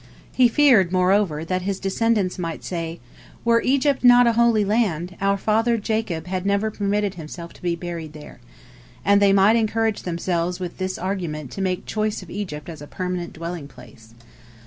He 0.31 0.47
feared, 0.47 0.91
moreover, 0.91 1.45
that 1.45 1.61
his 1.61 1.79
descendants 1.79 2.39
might 2.39 2.63
say, 2.63 2.99
"Were 3.45 3.61
Egypt 3.61 4.03
not 4.03 4.25
a 4.25 4.31
holy 4.33 4.65
land, 4.65 5.15
our 5.21 5.37
father 5.37 5.77
Jacob 5.77 6.25
had 6.25 6.43
never 6.43 6.71
permitted 6.71 7.13
himself 7.13 7.53
to 7.53 7.61
be 7.61 7.75
buried 7.75 8.13
there," 8.13 8.39
and 9.05 9.21
they 9.21 9.31
might 9.31 9.57
encourage 9.57 10.01
themselves 10.01 10.59
with 10.59 10.79
this 10.79 10.97
argument 10.97 11.51
to 11.51 11.61
make 11.61 11.85
choice 11.85 12.23
of 12.23 12.31
Egypt 12.31 12.67
as 12.67 12.81
a 12.81 12.87
permanent 12.87 13.33
dwelling 13.33 13.67
place. 13.67 14.15